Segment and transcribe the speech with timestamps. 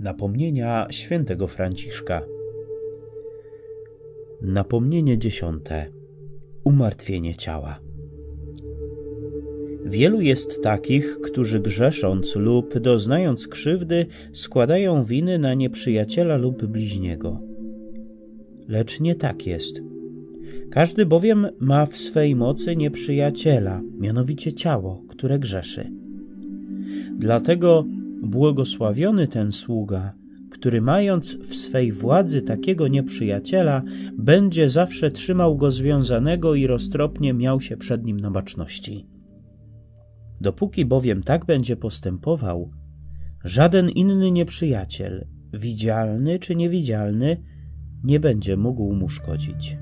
[0.00, 2.22] Napomnienia świętego Franciszka.
[4.42, 5.86] Napomnienie dziesiąte.
[6.64, 7.80] Umartwienie ciała.
[9.84, 17.40] Wielu jest takich, którzy grzesząc lub doznając krzywdy, składają winy na nieprzyjaciela lub bliźniego.
[18.68, 19.80] Lecz nie tak jest.
[20.70, 25.90] Każdy bowiem ma w swej mocy nieprzyjaciela, mianowicie ciało, które grzeszy.
[27.18, 27.84] Dlatego
[28.24, 30.12] błogosławiony ten sługa,
[30.50, 33.82] który mając w swej władzy takiego nieprzyjaciela,
[34.18, 39.06] będzie zawsze trzymał go związanego i roztropnie miał się przed nim na baczności.
[40.40, 42.70] Dopóki bowiem tak będzie postępował,
[43.44, 47.42] żaden inny nieprzyjaciel, widzialny czy niewidzialny,
[48.04, 49.78] nie będzie mógł mu szkodzić.